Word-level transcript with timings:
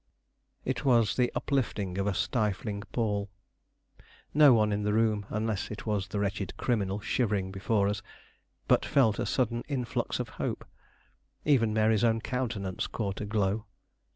It 0.65 0.83
was 0.83 1.15
the 1.15 1.31
uplifting 1.35 1.99
of 1.99 2.07
a 2.07 2.15
stifling 2.15 2.81
pall. 2.91 3.29
No 4.33 4.51
one 4.51 4.71
in 4.71 4.81
the 4.81 4.93
room, 4.93 5.27
unless 5.29 5.69
it 5.69 5.85
was 5.85 6.07
the 6.07 6.19
wretched 6.19 6.57
criminal 6.57 6.99
shivering 6.99 7.51
before 7.51 7.87
us, 7.87 8.01
but 8.67 8.83
felt 8.83 9.19
a 9.19 9.27
sudden 9.27 9.61
influx 9.67 10.19
of 10.19 10.29
hope. 10.41 10.65
Even 11.45 11.71
Mary's 11.71 12.03
own 12.03 12.19
countenance 12.19 12.87
caught 12.87 13.21
a 13.21 13.25
glow. 13.27 13.65